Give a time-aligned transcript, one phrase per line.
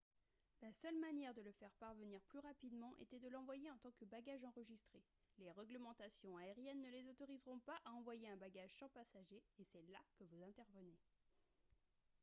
[0.63, 4.05] la seule manière de le faire parvenir plus rapidement était de l'envoyer en tant que
[4.05, 4.99] bagage enregistré
[5.37, 9.83] les réglementations aériennes ne les autoriseront pas à envoyer un bagage sans passager et c'est
[9.91, 10.97] là que vous intervenez